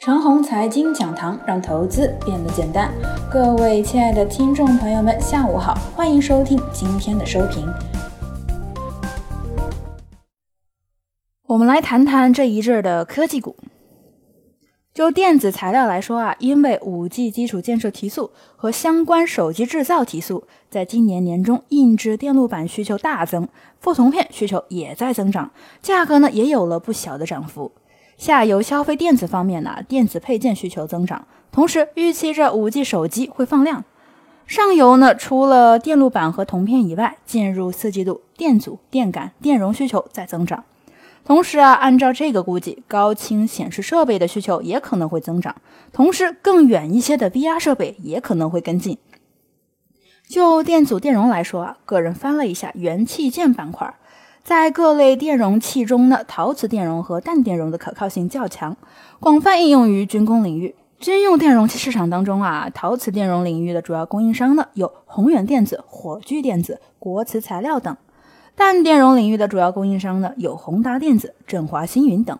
[0.00, 2.90] 长虹财经讲堂让投资变得简单。
[3.30, 7.70] 各位亲爱的听众朋友们，下午好，欢迎收听今天的收评。
[11.48, 13.54] 我们来谈谈这一阵的科技股。
[14.94, 23.46] 就电子材料来说啊，因为五 G 基础建设提速和相关手机制造提速，在今年年中印制电路板需求大增，
[23.82, 25.50] 覆铜片需求也在增长，
[25.82, 27.72] 价格呢也有了不小的涨幅。
[28.20, 33.82] 下游消费电子方面呢，电子配件需求增长，同时预期着五 G 手机会放量。
[34.46, 40.64] 上游呢，除了电路板和铜片以外，进入四季度，电阻、电感、电容需求在增长。
[41.24, 45.56] 同时啊，按照这个估计，高清显示设备的需求也可能会增长，
[45.90, 48.98] 同时更远一些的 VR 设备也可能会跟进。
[50.28, 53.94] 就电阻、电容来说啊，个人翻了一下元器件板块。
[54.42, 58.76] 在各类电容器中呢，陶瓷电容和氮电容的可靠性较强，
[59.20, 60.74] 广泛应用于军工领域。
[60.98, 67.94] 军用电容器市场当中啊，陶瓷电容领域的主要供应商呢有宏远电子、火炬电子、国瓷材料等；
[68.56, 72.38] 氮电容领域的主要供应商呢有宏达电子、振华星云等。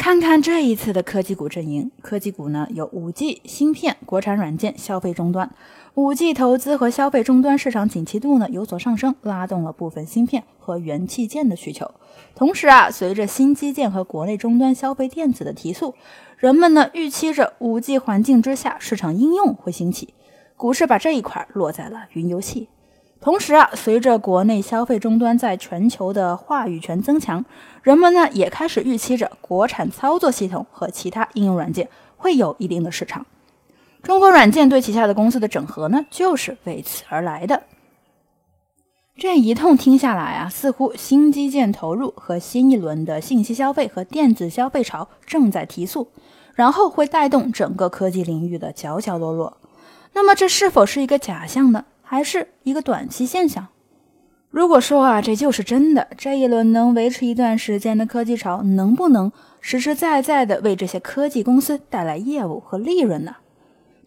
[0.00, 5.54] 看看这一次的科技股阵营，科技股呢有 5G 芯片、国产软件、消费终端。
[5.94, 11.90] 5G 投资和消费终端市场景气度呢有所上升，拉动了部分芯片和元器件的需求。
[12.34, 15.94] 同时啊，随着新基建和国内终端消费电子的提速，
[16.38, 20.14] 人们呢预期着 5G 环境之下市场应用会兴起，
[20.56, 22.70] 股市把这一块落在了云游戏。
[23.20, 27.44] 同时啊，随着国内消费终端在全球的话语权增强，
[27.82, 33.26] 人们呢也开始预期着国产操作系统和其他应用软件会有一定的市场。
[34.02, 37.64] 中国软件对旗下的公司的整合呢，就是为此而来的。
[39.18, 46.08] 这一通听下来啊，似乎新基建投入和新一轮的信息消费和电子消费潮正在提速，
[46.54, 49.58] 然后会带动整个科技领域的角角落落。
[50.14, 51.84] 那么这是否是一个假象呢？
[52.10, 53.68] 还是一个短期现象。
[54.50, 59.30] 如果说啊，这就是真的，这一轮能维持一段时间的科技潮，能不能
[59.60, 63.36] 实实在在的为这些科技公司带来业务和利润呢？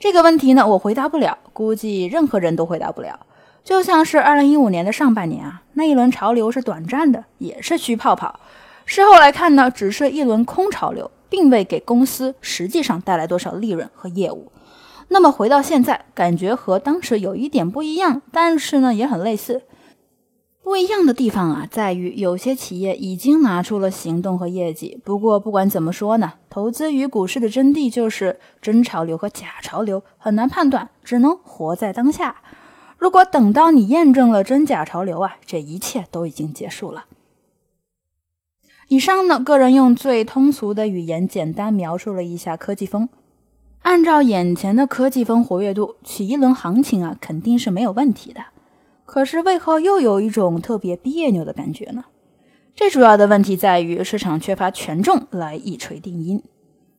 [0.00, 3.20] 这个问题呢，我回答不了，估计任何人都回答不了。
[3.62, 8.40] 就像是二零一五年的上半年啊，那一轮潮流是短暂的，也是虚泡泡。
[8.84, 14.50] 事后来看呢，只是一轮空潮流，并未给公司实际上带来多少利润和业务。
[15.12, 19.62] 那么回到现在，感觉和当时有一点不一样，但是呢也很类似。
[20.62, 24.98] 不一样的地方啊，在于有些企业已经拿出了行动和业绩。
[25.04, 32.36] 不过不管怎么说呢，投资与股市的真谛就是真潮流和假潮流很难判断，只能活在当下。
[32.96, 37.04] 如果等到你验证了真假潮流啊，这一切都已经结束了。
[38.88, 43.08] 以上呢，个人用最通俗的语言简单描述了一下科技风。
[43.82, 48.40] 按照眼前的科技风活跃度，起一轮行情啊，肯定是没有问题的。
[49.04, 52.04] 可是为何又有一种特别别扭的感觉呢？
[52.74, 56.42] 最主要的问题在于市场缺乏权重来一锤定音。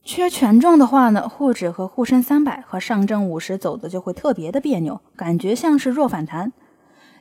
[0.03, 6.51] 缺权重的话呢，沪指和沪深三百和上证五十走的就会特别的别扭，感觉像是弱反弹。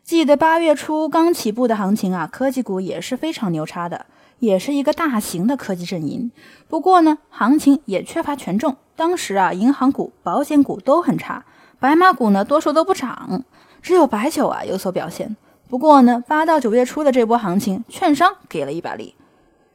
[0.02, 4.06] 记得八月初刚起步的行情啊，科技股也是非常牛叉的。
[4.40, 6.32] 也是一个大型的科技阵营，
[6.66, 8.74] 不过呢，行情也缺乏权重。
[8.94, 11.44] 当时啊，银行股、保险股都很差，
[11.80, 13.44] 白马股呢多数都不涨，
[13.80, 15.36] 只有白酒啊有所表现。
[15.68, 19.14] 不过呢，八到九月初的这波行情，券商给了一把力。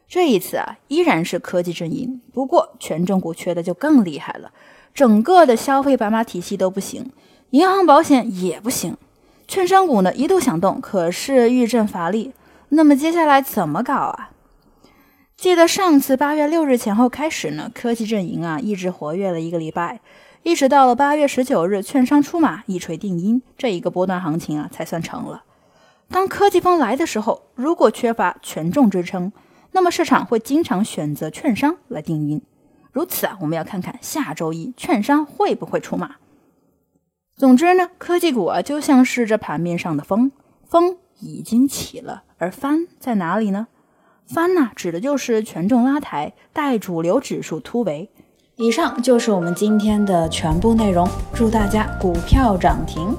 [0.08, 4.52] 这一次啊，依然是科技阵营，不过权重股缺的就更厉害了，
[4.94, 7.12] 整个的消费白马体系都不行，
[7.50, 8.96] 银行保险也不行，
[9.48, 12.34] 券商股呢一度想动，可是遇阵乏力。
[12.70, 14.30] 那么接下来怎么搞啊？
[15.38, 20.02] 记得上次八月六日前后开始呢，科技阵营啊一直活跃了一个礼拜，
[20.42, 25.44] 一直到了八月十九日，券商出马一锤定音，这一个波段行情啊才算成了。
[26.10, 29.32] 当科技风来的时候，如果缺乏权重支撑，
[29.74, 32.42] 那么市场会经常选择券商来定音。
[32.92, 36.16] 如此啊，我们要看看下周一券商会不会出马。
[37.36, 40.32] 总之呢，科技股啊就像是这盘面上的风，
[40.66, 43.68] 风已经起了，而帆在哪里呢？
[44.28, 48.10] 翻呢，指的就是权重拉抬，带主流指数突围。
[48.58, 53.16] 以上就是我们今天的全部内容，祝大家股票涨停。